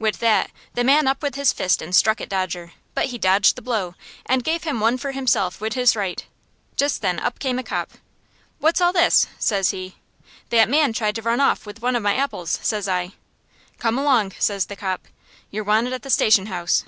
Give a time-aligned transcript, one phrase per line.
[0.00, 3.54] "Wid that the man up with his fist and struck at Dodger, but he dodged
[3.54, 3.94] the blow,
[4.26, 6.26] and gave him one for himself wid his right.
[6.74, 7.92] Just then up came a cop.
[8.58, 9.94] "'What's all this?' says he.
[10.48, 13.12] "'That man tried to run off wid one of my apples,' says I.
[13.78, 15.06] "'Come along,' says the cop.
[15.52, 16.84] 'You're wanted at the station house.'